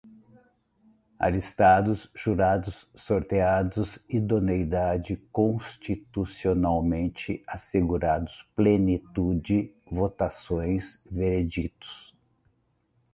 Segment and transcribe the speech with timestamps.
[1.19, 12.15] alistados, jurados, sorteados, idoneidade, constitucionalmente, assegurados, plenitude, votações, veredictos